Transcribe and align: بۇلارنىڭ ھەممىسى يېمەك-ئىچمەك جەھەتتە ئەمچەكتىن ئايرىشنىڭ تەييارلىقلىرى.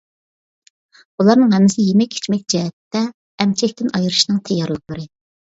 بۇلارنىڭ 1.21 1.53
ھەممىسى 1.55 1.85
يېمەك-ئىچمەك 1.89 2.41
جەھەتتە 2.55 3.03
ئەمچەكتىن 3.45 3.95
ئايرىشنىڭ 4.01 4.43
تەييارلىقلىرى. 4.51 5.07